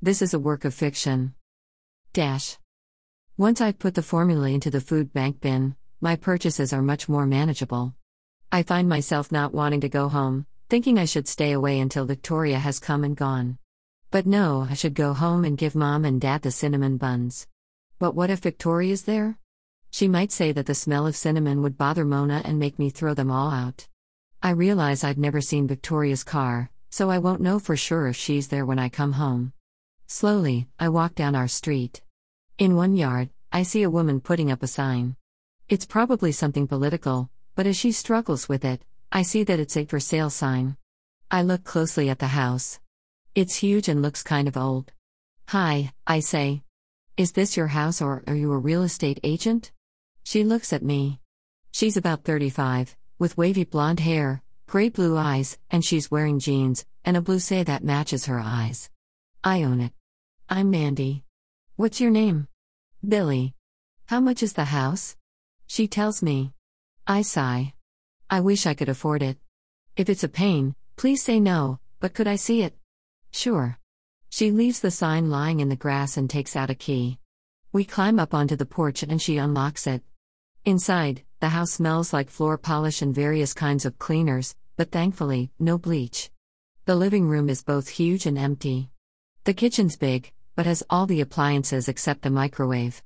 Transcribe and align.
This 0.00 0.22
is 0.22 0.32
a 0.32 0.38
work 0.38 0.64
of 0.64 0.74
fiction. 0.74 1.34
Dash. 2.12 2.56
Once 3.36 3.60
I've 3.60 3.80
put 3.80 3.96
the 3.96 4.02
formula 4.02 4.48
into 4.48 4.70
the 4.70 4.80
food 4.80 5.12
bank 5.12 5.40
bin, 5.40 5.74
my 6.00 6.14
purchases 6.14 6.72
are 6.72 6.82
much 6.82 7.08
more 7.08 7.26
manageable. 7.26 7.96
I 8.52 8.62
find 8.62 8.88
myself 8.88 9.32
not 9.32 9.52
wanting 9.52 9.80
to 9.80 9.88
go 9.88 10.08
home, 10.08 10.46
thinking 10.68 11.00
I 11.00 11.04
should 11.04 11.26
stay 11.26 11.50
away 11.50 11.80
until 11.80 12.04
Victoria 12.04 12.60
has 12.60 12.78
come 12.78 13.02
and 13.02 13.16
gone. 13.16 13.58
But 14.12 14.24
no, 14.24 14.68
I 14.70 14.74
should 14.74 14.94
go 14.94 15.14
home 15.14 15.44
and 15.44 15.58
give 15.58 15.74
mom 15.74 16.04
and 16.04 16.20
dad 16.20 16.42
the 16.42 16.52
cinnamon 16.52 16.96
buns. 16.96 17.48
But 17.98 18.14
what 18.14 18.30
if 18.30 18.38
Victoria's 18.38 19.02
there? 19.02 19.36
She 19.90 20.06
might 20.06 20.30
say 20.30 20.52
that 20.52 20.66
the 20.66 20.76
smell 20.76 21.08
of 21.08 21.16
cinnamon 21.16 21.60
would 21.62 21.76
bother 21.76 22.04
Mona 22.04 22.40
and 22.44 22.60
make 22.60 22.78
me 22.78 22.90
throw 22.90 23.14
them 23.14 23.32
all 23.32 23.50
out. 23.50 23.88
I 24.44 24.50
realize 24.50 25.02
I've 25.02 25.18
never 25.18 25.40
seen 25.40 25.66
Victoria's 25.66 26.22
car, 26.22 26.70
so 26.88 27.10
I 27.10 27.18
won't 27.18 27.40
know 27.40 27.58
for 27.58 27.76
sure 27.76 28.06
if 28.06 28.14
she's 28.14 28.46
there 28.46 28.64
when 28.64 28.78
I 28.78 28.88
come 28.88 29.14
home. 29.14 29.54
Slowly, 30.10 30.66
I 30.80 30.88
walk 30.88 31.14
down 31.14 31.34
our 31.34 31.48
street. 31.48 32.00
In 32.56 32.76
one 32.76 32.96
yard, 32.96 33.28
I 33.52 33.62
see 33.62 33.82
a 33.82 33.90
woman 33.90 34.22
putting 34.22 34.50
up 34.50 34.62
a 34.62 34.66
sign. 34.66 35.16
It's 35.68 35.84
probably 35.84 36.32
something 36.32 36.66
political, 36.66 37.28
but 37.54 37.66
as 37.66 37.76
she 37.76 37.92
struggles 37.92 38.48
with 38.48 38.64
it, 38.64 38.82
I 39.12 39.20
see 39.20 39.44
that 39.44 39.60
it's 39.60 39.76
a 39.76 39.84
for 39.84 40.00
sale 40.00 40.30
sign. 40.30 40.78
I 41.30 41.42
look 41.42 41.62
closely 41.62 42.08
at 42.08 42.20
the 42.20 42.28
house. 42.28 42.80
It's 43.34 43.56
huge 43.56 43.86
and 43.86 44.00
looks 44.00 44.22
kind 44.22 44.48
of 44.48 44.56
old. 44.56 44.92
Hi, 45.48 45.92
I 46.06 46.20
say. 46.20 46.62
Is 47.18 47.32
this 47.32 47.54
your 47.54 47.66
house 47.66 48.00
or 48.00 48.24
are 48.26 48.34
you 48.34 48.50
a 48.52 48.58
real 48.58 48.84
estate 48.84 49.20
agent? 49.22 49.72
She 50.24 50.42
looks 50.42 50.72
at 50.72 50.82
me. 50.82 51.20
She's 51.70 51.98
about 51.98 52.24
35, 52.24 52.96
with 53.18 53.36
wavy 53.36 53.64
blonde 53.64 54.00
hair, 54.00 54.42
gray 54.66 54.88
blue 54.88 55.18
eyes, 55.18 55.58
and 55.70 55.84
she's 55.84 56.10
wearing 56.10 56.38
jeans 56.38 56.86
and 57.04 57.14
a 57.14 57.20
blouse 57.20 57.50
that 57.50 57.84
matches 57.84 58.24
her 58.24 58.40
eyes. 58.40 58.88
I 59.44 59.62
own 59.64 59.82
it. 59.82 59.92
I'm 60.50 60.70
Mandy. 60.70 61.24
What's 61.76 62.00
your 62.00 62.10
name? 62.10 62.48
Billy. 63.06 63.52
How 64.06 64.18
much 64.18 64.42
is 64.42 64.54
the 64.54 64.64
house? 64.64 65.14
She 65.66 65.86
tells 65.86 66.22
me. 66.22 66.54
I 67.06 67.20
sigh. 67.20 67.74
I 68.30 68.40
wish 68.40 68.66
I 68.66 68.72
could 68.72 68.88
afford 68.88 69.22
it. 69.22 69.36
If 69.94 70.08
it's 70.08 70.24
a 70.24 70.28
pain, 70.28 70.74
please 70.96 71.22
say 71.22 71.38
no, 71.38 71.80
but 72.00 72.14
could 72.14 72.26
I 72.26 72.36
see 72.36 72.62
it? 72.62 72.74
Sure. 73.30 73.78
She 74.30 74.50
leaves 74.50 74.80
the 74.80 74.90
sign 74.90 75.28
lying 75.28 75.60
in 75.60 75.68
the 75.68 75.76
grass 75.76 76.16
and 76.16 76.30
takes 76.30 76.56
out 76.56 76.70
a 76.70 76.74
key. 76.74 77.18
We 77.70 77.84
climb 77.84 78.18
up 78.18 78.32
onto 78.32 78.56
the 78.56 78.64
porch 78.64 79.02
and 79.02 79.20
she 79.20 79.36
unlocks 79.36 79.86
it. 79.86 80.02
Inside, 80.64 81.24
the 81.40 81.50
house 81.50 81.72
smells 81.72 82.14
like 82.14 82.30
floor 82.30 82.56
polish 82.56 83.02
and 83.02 83.14
various 83.14 83.52
kinds 83.52 83.84
of 83.84 83.98
cleaners, 83.98 84.56
but 84.78 84.92
thankfully, 84.92 85.50
no 85.58 85.76
bleach. 85.76 86.30
The 86.86 86.96
living 86.96 87.28
room 87.28 87.50
is 87.50 87.62
both 87.62 87.88
huge 87.88 88.24
and 88.24 88.38
empty. 88.38 88.88
The 89.44 89.52
kitchen's 89.52 89.96
big, 89.96 90.32
but 90.58 90.66
has 90.66 90.82
all 90.90 91.06
the 91.06 91.20
appliances 91.20 91.88
except 91.88 92.22
the 92.22 92.30
microwave. 92.30 93.00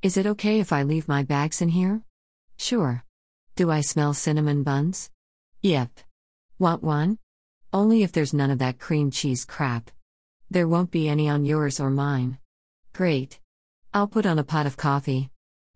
Is 0.00 0.16
it 0.16 0.24
okay 0.24 0.58
if 0.58 0.72
I 0.72 0.84
leave 0.84 1.06
my 1.06 1.22
bags 1.22 1.60
in 1.60 1.68
here? 1.68 2.00
Sure. 2.56 3.04
Do 3.56 3.70
I 3.70 3.82
smell 3.82 4.14
cinnamon 4.14 4.62
buns? 4.62 5.10
Yep. 5.60 5.90
Want 6.58 6.82
one? 6.82 7.18
Only 7.74 8.04
if 8.04 8.12
there's 8.12 8.32
none 8.32 8.50
of 8.50 8.58
that 8.60 8.78
cream 8.78 9.10
cheese 9.10 9.44
crap. 9.44 9.90
There 10.50 10.66
won't 10.66 10.90
be 10.90 11.06
any 11.06 11.28
on 11.28 11.44
yours 11.44 11.78
or 11.78 11.90
mine. 11.90 12.38
Great. 12.94 13.38
I'll 13.92 14.08
put 14.08 14.24
on 14.24 14.38
a 14.38 14.42
pot 14.42 14.64
of 14.64 14.78
coffee. 14.78 15.28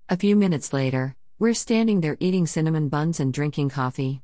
A 0.08 0.16
few 0.16 0.34
minutes 0.34 0.72
later, 0.72 1.14
we're 1.38 1.52
standing 1.52 2.00
there 2.00 2.16
eating 2.20 2.46
cinnamon 2.46 2.88
buns 2.88 3.20
and 3.20 3.34
drinking 3.34 3.68
coffee. 3.68 4.22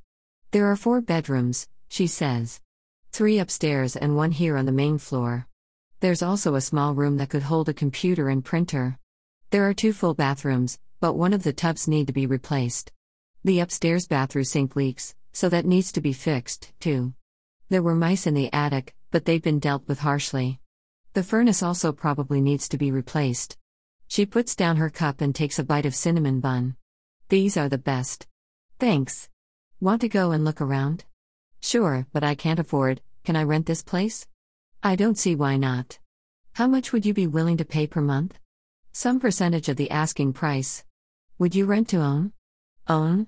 There 0.53 0.71
are 0.71 0.75
four 0.75 1.03
bedrooms, 1.03 1.69
she 1.87 2.07
says. 2.07 2.63
Three 3.13 3.39
upstairs 3.39 3.95
and 3.95 4.17
one 4.17 4.31
here 4.31 4.57
on 4.57 4.65
the 4.65 4.73
main 4.73 4.97
floor. 4.97 5.49
There's 6.05 6.23
also 6.23 6.55
a 6.55 6.61
small 6.61 6.93
room 6.95 7.17
that 7.17 7.31
could 7.31 7.45
hold 7.45 7.71
a 7.71 7.73
computer 7.73 8.29
and 8.29 8.45
printer. 8.45 8.99
There 9.49 9.67
are 9.67 9.73
two 9.73 9.95
full 9.95 10.13
bathrooms, 10.13 10.79
but 11.01 11.15
one 11.15 11.33
of 11.33 11.45
the 11.45 11.55
tubs 11.55 11.89
need 11.89 12.09
to 12.09 12.13
be 12.13 12.27
replaced. 12.27 12.93
The 13.43 13.61
upstairs 13.61 14.07
bathroom 14.07 14.45
sink 14.45 14.77
leaks, 14.77 15.15
so 15.33 15.49
that 15.49 15.65
needs 15.65 15.93
to 15.93 16.03
be 16.03 16.13
fixed, 16.13 16.75
too. 16.79 17.15
There 17.71 17.83
were 17.83 17.95
mice 17.95 18.27
in 18.27 18.35
the 18.35 18.53
attic, 18.53 18.95
but 19.13 19.25
they've 19.25 19.43
been 19.43 19.59
dealt 19.59 19.89
with 19.89 20.01
harshly. 20.01 20.61
The 21.15 21.23
furnace 21.23 21.63
also 21.63 21.91
probably 21.91 22.43
needs 22.43 22.69
to 22.69 22.77
be 22.77 22.91
replaced. 22.91 23.57
She 24.07 24.27
puts 24.27 24.55
down 24.55 24.77
her 24.77 24.91
cup 24.91 25.23
and 25.23 25.35
takes 25.35 25.59
a 25.59 25.65
bite 25.65 25.87
of 25.87 25.95
cinnamon 25.95 26.39
bun. 26.41 26.77
These 27.31 27.57
are 27.57 27.71
the 27.71 27.79
best. 27.79 28.27
Thanks. 28.79 29.31
Want 29.81 30.03
to 30.03 30.11
go 30.11 30.33
and 30.33 30.45
look 30.45 30.61
around? 30.61 31.05
Sure, 31.63 32.07
but 32.13 32.23
I 32.23 32.35
can't 32.35 32.61
afford. 32.61 33.01
Can 33.25 33.37
I 33.37 33.43
rent 33.45 33.65
this 33.65 33.83
place? 33.83 34.27
I 34.87 34.97
don't 34.97 35.17
see 35.17 35.35
why 35.35 35.57
not. 35.57 35.99
How 36.55 36.69
much 36.69 36.93
would 36.93 37.05
you 37.05 37.13
be 37.13 37.27
willing 37.27 37.57
to 37.57 37.65
pay 37.65 37.89
per 37.89 38.01
month? 38.01 38.39
Some 38.93 39.19
percentage 39.19 39.69
of 39.69 39.77
the 39.77 39.91
asking 39.91 40.35
price. 40.35 40.85
Would 41.41 41.57
you 41.57 41.67
rent 41.67 41.89
to 41.89 41.97
own? 41.97 42.33
Own? 42.87 43.27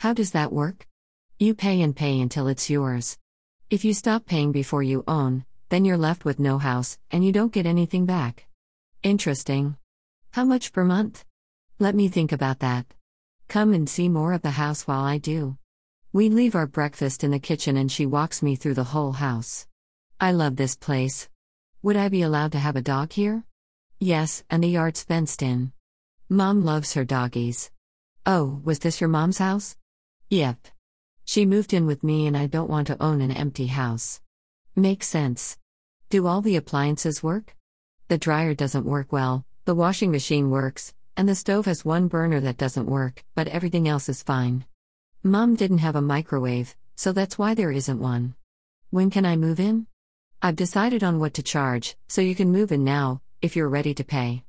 How 0.00 0.12
does 0.12 0.32
that 0.32 0.52
work? 0.52 0.86
You 1.38 1.54
pay 1.54 1.80
and 1.80 1.96
pay 1.96 2.20
until 2.20 2.46
it's 2.46 2.68
yours. 2.68 3.16
If 3.70 3.86
you 3.86 3.94
stop 3.94 4.26
paying 4.26 4.52
before 4.52 4.82
you 4.82 5.02
own, 5.08 5.46
then 5.70 5.86
you're 5.86 5.96
left 5.96 6.26
with 6.26 6.38
no 6.38 6.58
house, 6.58 6.98
and 7.10 7.24
you 7.24 7.32
don't 7.32 7.54
get 7.54 7.64
anything 7.64 8.04
back. 8.04 8.46
Interesting. 9.02 9.78
How 10.32 10.44
much 10.44 10.70
per 10.70 10.84
month? 10.84 11.24
Let 11.78 11.94
me 11.94 12.08
think 12.08 12.32
about 12.32 12.58
that. 12.58 12.84
Come 13.48 13.72
and 13.72 13.88
see 13.88 14.10
more 14.10 14.34
of 14.34 14.42
the 14.42 14.60
house 14.60 14.86
while 14.86 15.04
I 15.04 15.16
do. 15.16 15.56
We 16.12 16.28
leave 16.28 16.54
our 16.54 16.66
breakfast 16.66 17.24
in 17.24 17.30
the 17.30 17.38
kitchen 17.38 17.78
and 17.78 17.90
she 17.90 18.04
walks 18.04 18.42
me 18.42 18.56
through 18.56 18.74
the 18.74 18.92
whole 18.92 19.12
house. 19.12 19.66
I 20.20 20.32
love 20.32 20.56
this 20.56 20.76
place. 20.76 21.30
Would 21.80 21.96
I 21.96 22.08
be 22.08 22.22
allowed 22.22 22.50
to 22.52 22.58
have 22.58 22.74
a 22.74 22.82
dog 22.82 23.12
here? 23.12 23.44
Yes, 24.00 24.42
and 24.50 24.64
the 24.64 24.68
yard's 24.68 25.04
fenced 25.04 25.42
in. 25.42 25.70
Mom 26.28 26.64
loves 26.64 26.94
her 26.94 27.04
doggies. 27.04 27.70
Oh, 28.26 28.60
was 28.64 28.80
this 28.80 29.00
your 29.00 29.06
mom's 29.06 29.38
house? 29.38 29.76
Yep. 30.28 30.66
She 31.24 31.46
moved 31.46 31.72
in 31.72 31.86
with 31.86 32.02
me 32.02 32.26
and 32.26 32.36
I 32.36 32.48
don't 32.48 32.68
want 32.68 32.88
to 32.88 33.00
own 33.00 33.20
an 33.20 33.30
empty 33.30 33.68
house. 33.68 34.20
Makes 34.74 35.06
sense. 35.06 35.56
Do 36.10 36.26
all 36.26 36.40
the 36.40 36.56
appliances 36.56 37.22
work? 37.22 37.54
The 38.08 38.18
dryer 38.18 38.54
doesn't 38.54 38.84
work 38.84 39.12
well, 39.12 39.44
the 39.64 39.76
washing 39.76 40.10
machine 40.10 40.50
works, 40.50 40.94
and 41.16 41.28
the 41.28 41.36
stove 41.36 41.66
has 41.66 41.84
one 41.84 42.08
burner 42.08 42.40
that 42.40 42.56
doesn't 42.56 42.86
work, 42.86 43.24
but 43.36 43.46
everything 43.46 43.86
else 43.86 44.08
is 44.08 44.24
fine. 44.24 44.64
Mom 45.22 45.54
didn't 45.54 45.78
have 45.78 45.94
a 45.94 46.02
microwave, 46.02 46.74
so 46.96 47.12
that's 47.12 47.38
why 47.38 47.54
there 47.54 47.70
isn't 47.70 48.00
one. 48.00 48.34
When 48.90 49.10
can 49.10 49.24
I 49.24 49.36
move 49.36 49.60
in? 49.60 49.86
I've 50.40 50.54
decided 50.54 51.02
on 51.02 51.18
what 51.18 51.34
to 51.34 51.42
charge, 51.42 51.96
so 52.06 52.20
you 52.20 52.36
can 52.36 52.52
move 52.52 52.70
in 52.70 52.84
now, 52.84 53.22
if 53.42 53.56
you're 53.56 53.68
ready 53.68 53.92
to 53.94 54.04
pay. 54.04 54.44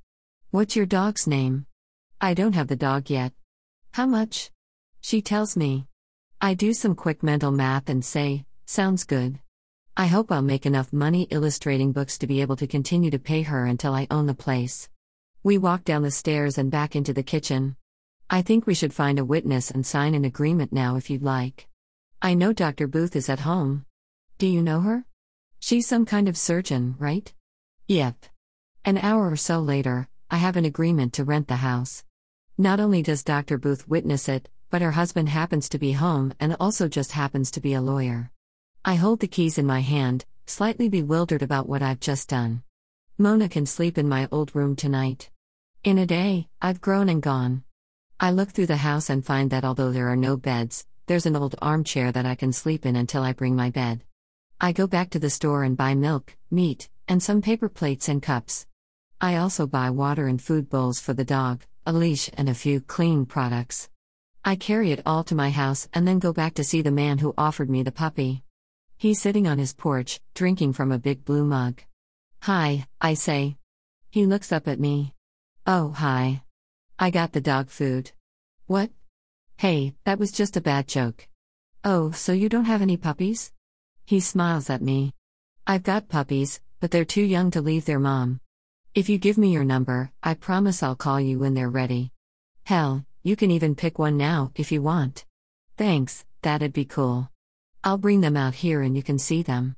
What's 0.51 0.75
your 0.75 0.85
dog's 0.85 1.25
name? 1.25 1.65
I 2.21 2.35
don't 2.35 2.53
have 2.53 2.67
the 2.67 2.75
dog 2.75 3.09
yet. 3.09 3.33
How 3.93 4.05
much? 4.05 4.51
She 5.01 5.23
tells 5.23 5.57
me. 5.57 5.87
I 6.39 6.53
do 6.53 6.73
some 6.73 6.93
quick 6.93 7.23
mental 7.23 7.51
math 7.51 7.89
and 7.89 8.05
say, 8.05 8.45
sounds 8.67 9.03
good. 9.03 9.39
I 9.97 10.05
hope 10.05 10.31
I'll 10.31 10.43
make 10.43 10.67
enough 10.67 10.93
money 10.93 11.23
illustrating 11.31 11.91
books 11.91 12.19
to 12.19 12.27
be 12.27 12.41
able 12.41 12.55
to 12.57 12.67
continue 12.67 13.09
to 13.09 13.17
pay 13.17 13.41
her 13.41 13.65
until 13.65 13.95
I 13.95 14.05
own 14.11 14.27
the 14.27 14.35
place. 14.35 14.89
We 15.41 15.57
walk 15.57 15.85
down 15.85 16.03
the 16.03 16.11
stairs 16.11 16.59
and 16.59 16.69
back 16.69 16.95
into 16.95 17.13
the 17.13 17.23
kitchen. 17.23 17.75
I 18.29 18.43
think 18.43 18.67
we 18.67 18.75
should 18.75 18.93
find 18.93 19.17
a 19.17 19.25
witness 19.25 19.71
and 19.71 19.83
sign 19.83 20.13
an 20.13 20.23
agreement 20.23 20.71
now 20.71 20.97
if 20.97 21.09
you'd 21.09 21.23
like. 21.23 21.67
I 22.21 22.35
know 22.35 22.53
Dr. 22.53 22.87
Booth 22.87 23.15
is 23.15 23.27
at 23.27 23.39
home. 23.39 23.85
Do 24.37 24.45
you 24.45 24.61
know 24.61 24.81
her? 24.81 25.05
She's 25.59 25.87
some 25.87 26.05
kind 26.05 26.29
of 26.29 26.37
surgeon, 26.37 26.95
right? 26.99 27.31
Yep. 27.87 28.25
An 28.85 28.97
hour 28.97 29.29
or 29.29 29.35
so 29.35 29.59
later, 29.59 30.07
I 30.31 30.37
have 30.37 30.55
an 30.55 30.65
agreement 30.65 31.13
to 31.13 31.23
rent 31.23 31.47
the 31.47 31.57
house. 31.57 32.03
Not 32.57 32.79
only 32.79 33.03
does 33.03 33.23
Dr. 33.23 33.57
Booth 33.57 33.87
witness 33.87 34.29
it, 34.29 34.49
but 34.69 34.81
her 34.81 34.91
husband 34.91 35.29
happens 35.29 35.67
to 35.69 35.79
be 35.79 35.91
home 35.91 36.33
and 36.39 36.55
also 36.59 36.87
just 36.87 37.11
happens 37.11 37.51
to 37.51 37.61
be 37.61 37.73
a 37.73 37.81
lawyer. 37.81 38.31
I 38.85 38.95
hold 38.95 39.19
the 39.19 39.27
keys 39.27 39.57
in 39.57 39.65
my 39.65 39.81
hand, 39.81 40.25
slightly 40.45 40.87
bewildered 40.87 41.41
about 41.41 41.67
what 41.67 41.81
I've 41.81 41.99
just 41.99 42.29
done. 42.29 42.63
Mona 43.17 43.49
can 43.49 43.65
sleep 43.65 43.97
in 43.97 44.07
my 44.07 44.27
old 44.31 44.55
room 44.55 44.75
tonight. 44.75 45.29
In 45.83 45.97
a 45.97 46.05
day, 46.05 46.47
I've 46.61 46.81
grown 46.81 47.09
and 47.09 47.21
gone. 47.21 47.63
I 48.19 48.31
look 48.31 48.49
through 48.51 48.67
the 48.67 48.77
house 48.77 49.09
and 49.09 49.25
find 49.25 49.51
that 49.51 49.65
although 49.65 49.91
there 49.91 50.09
are 50.09 50.15
no 50.15 50.37
beds, 50.37 50.85
there's 51.07 51.25
an 51.25 51.35
old 51.35 51.55
armchair 51.61 52.11
that 52.11 52.25
I 52.25 52.35
can 52.35 52.53
sleep 52.53 52.85
in 52.85 52.95
until 52.95 53.23
I 53.23 53.33
bring 53.33 53.55
my 53.55 53.69
bed. 53.69 54.03
I 54.61 54.73
go 54.73 54.87
back 54.87 55.09
to 55.11 55.19
the 55.19 55.29
store 55.29 55.63
and 55.63 55.77
buy 55.77 55.95
milk, 55.95 56.35
meat, 56.51 56.89
and 57.07 57.23
some 57.23 57.41
paper 57.41 57.69
plates 57.69 58.09
and 58.09 58.21
cups. 58.21 58.67
I 59.21 59.37
also 59.37 59.65
buy 59.65 59.89
water 59.89 60.27
and 60.27 60.41
food 60.41 60.69
bowls 60.69 60.99
for 60.99 61.13
the 61.13 61.23
dog, 61.23 61.63
a 61.85 61.93
leash, 61.93 62.29
and 62.33 62.49
a 62.49 62.53
few 62.53 62.81
cleaning 62.81 63.25
products. 63.25 63.89
I 64.43 64.57
carry 64.57 64.91
it 64.91 65.01
all 65.05 65.23
to 65.25 65.35
my 65.35 65.49
house 65.49 65.87
and 65.93 66.05
then 66.05 66.19
go 66.19 66.33
back 66.33 66.55
to 66.55 66.65
see 66.65 66.81
the 66.81 66.91
man 66.91 67.19
who 67.19 67.33
offered 67.37 67.69
me 67.69 67.83
the 67.83 67.93
puppy. 67.93 68.43
He's 68.97 69.21
sitting 69.21 69.47
on 69.47 69.59
his 69.59 69.73
porch, 69.73 70.19
drinking 70.33 70.73
from 70.73 70.91
a 70.91 70.99
big 70.99 71.23
blue 71.23 71.45
mug. 71.45 71.81
Hi, 72.41 72.85
I 72.99 73.13
say. 73.13 73.55
He 74.09 74.25
looks 74.25 74.51
up 74.51 74.67
at 74.67 74.79
me. 74.79 75.13
Oh, 75.65 75.91
hi. 75.91 76.43
I 76.97 77.11
got 77.11 77.31
the 77.31 77.39
dog 77.39 77.69
food. 77.69 78.11
What? 78.67 78.91
Hey, 79.55 79.93
that 80.03 80.19
was 80.19 80.33
just 80.33 80.57
a 80.57 80.61
bad 80.61 80.89
joke. 80.89 81.29
Oh, 81.85 82.11
so 82.11 82.33
you 82.33 82.49
don't 82.49 82.65
have 82.65 82.81
any 82.81 82.97
puppies? 82.97 83.53
He 84.09 84.21
smiles 84.21 84.71
at 84.71 84.81
me. 84.81 85.13
I've 85.67 85.83
got 85.83 86.09
puppies, 86.09 86.61
but 86.79 86.89
they're 86.89 87.05
too 87.05 87.21
young 87.21 87.51
to 87.51 87.61
leave 87.61 87.85
their 87.85 87.99
mom. 87.99 88.39
If 88.95 89.07
you 89.07 89.19
give 89.19 89.37
me 89.37 89.53
your 89.53 89.63
number, 89.63 90.11
I 90.23 90.33
promise 90.33 90.81
I'll 90.81 90.95
call 90.95 91.21
you 91.21 91.37
when 91.37 91.53
they're 91.53 91.69
ready. 91.69 92.11
Hell, 92.63 93.05
you 93.21 93.35
can 93.35 93.51
even 93.51 93.75
pick 93.75 93.99
one 93.99 94.17
now 94.17 94.51
if 94.55 94.71
you 94.71 94.81
want. 94.81 95.25
Thanks, 95.77 96.25
that'd 96.41 96.73
be 96.73 96.85
cool. 96.85 97.29
I'll 97.83 97.99
bring 97.99 98.21
them 98.21 98.35
out 98.35 98.55
here 98.55 98.81
and 98.81 98.95
you 98.97 99.03
can 99.03 99.19
see 99.19 99.43
them. 99.43 99.75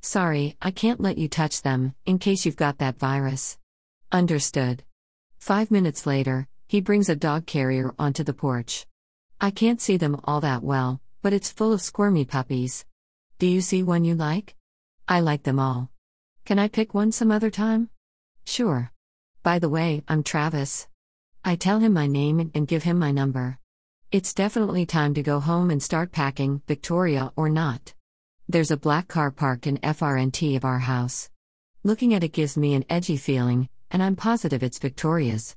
Sorry, 0.00 0.56
I 0.62 0.70
can't 0.70 1.00
let 1.00 1.18
you 1.18 1.26
touch 1.28 1.62
them, 1.62 1.96
in 2.06 2.20
case 2.20 2.46
you've 2.46 2.54
got 2.64 2.78
that 2.78 3.00
virus. 3.00 3.58
Understood. 4.12 4.84
Five 5.40 5.72
minutes 5.72 6.06
later, 6.06 6.46
he 6.68 6.80
brings 6.80 7.08
a 7.08 7.16
dog 7.16 7.46
carrier 7.46 7.92
onto 7.98 8.22
the 8.22 8.32
porch. 8.32 8.86
I 9.40 9.50
can't 9.50 9.80
see 9.80 9.96
them 9.96 10.20
all 10.22 10.40
that 10.40 10.62
well, 10.62 11.00
but 11.20 11.32
it's 11.32 11.50
full 11.50 11.72
of 11.72 11.82
squirmy 11.82 12.24
puppies. 12.24 12.84
Do 13.42 13.48
you 13.48 13.60
see 13.60 13.82
one 13.82 14.04
you 14.04 14.14
like? 14.14 14.54
I 15.08 15.18
like 15.18 15.42
them 15.42 15.58
all. 15.58 15.90
Can 16.44 16.60
I 16.60 16.68
pick 16.68 16.94
one 16.94 17.10
some 17.10 17.32
other 17.32 17.50
time? 17.50 17.90
Sure. 18.44 18.92
By 19.42 19.58
the 19.58 19.68
way, 19.68 20.04
I'm 20.06 20.22
Travis. 20.22 20.86
I 21.44 21.56
tell 21.56 21.80
him 21.80 21.92
my 21.92 22.06
name 22.06 22.52
and 22.54 22.68
give 22.68 22.84
him 22.84 23.00
my 23.00 23.10
number. 23.10 23.58
It's 24.12 24.32
definitely 24.32 24.86
time 24.86 25.12
to 25.14 25.24
go 25.24 25.40
home 25.40 25.72
and 25.72 25.82
start 25.82 26.12
packing, 26.12 26.62
Victoria 26.68 27.32
or 27.34 27.48
not. 27.48 27.94
There's 28.48 28.70
a 28.70 28.76
black 28.76 29.08
car 29.08 29.32
parked 29.32 29.66
in 29.66 29.78
FRNT 29.78 30.56
of 30.56 30.64
our 30.64 30.78
house. 30.78 31.28
Looking 31.82 32.14
at 32.14 32.22
it 32.22 32.32
gives 32.32 32.56
me 32.56 32.74
an 32.74 32.84
edgy 32.88 33.16
feeling, 33.16 33.68
and 33.90 34.04
I'm 34.04 34.14
positive 34.14 34.62
it's 34.62 34.78
Victoria's. 34.78 35.56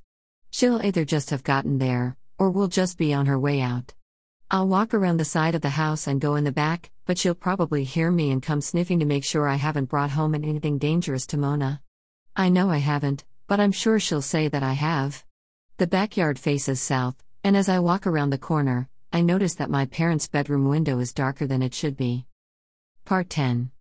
She'll 0.50 0.84
either 0.84 1.04
just 1.04 1.30
have 1.30 1.44
gotten 1.44 1.78
there, 1.78 2.16
or 2.36 2.50
will 2.50 2.66
just 2.66 2.98
be 2.98 3.14
on 3.14 3.26
her 3.26 3.38
way 3.38 3.60
out. 3.60 3.94
I'll 4.48 4.68
walk 4.68 4.94
around 4.94 5.16
the 5.16 5.24
side 5.24 5.56
of 5.56 5.62
the 5.62 5.70
house 5.70 6.06
and 6.06 6.20
go 6.20 6.36
in 6.36 6.44
the 6.44 6.52
back, 6.52 6.92
but 7.04 7.18
she'll 7.18 7.34
probably 7.34 7.82
hear 7.82 8.12
me 8.12 8.30
and 8.30 8.40
come 8.40 8.60
sniffing 8.60 9.00
to 9.00 9.04
make 9.04 9.24
sure 9.24 9.48
I 9.48 9.56
haven't 9.56 9.88
brought 9.88 10.10
home 10.10 10.36
anything 10.36 10.78
dangerous 10.78 11.26
to 11.28 11.36
Mona. 11.36 11.82
I 12.36 12.48
know 12.48 12.70
I 12.70 12.78
haven't, 12.78 13.24
but 13.48 13.58
I'm 13.58 13.72
sure 13.72 13.98
she'll 13.98 14.22
say 14.22 14.46
that 14.46 14.62
I 14.62 14.74
have. 14.74 15.24
The 15.78 15.88
backyard 15.88 16.38
faces 16.38 16.80
south, 16.80 17.16
and 17.42 17.56
as 17.56 17.68
I 17.68 17.80
walk 17.80 18.06
around 18.06 18.30
the 18.30 18.38
corner, 18.38 18.88
I 19.12 19.20
notice 19.20 19.54
that 19.56 19.68
my 19.68 19.84
parents' 19.84 20.28
bedroom 20.28 20.68
window 20.68 21.00
is 21.00 21.12
darker 21.12 21.48
than 21.48 21.60
it 21.60 21.74
should 21.74 21.96
be. 21.96 22.26
Part 23.04 23.28
10 23.30 23.72